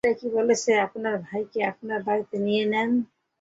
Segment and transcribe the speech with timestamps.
[0.03, 2.81] এটাই কি বলেছে আপনার ভাইকে আপনার বাড়িতে নিয়েন না?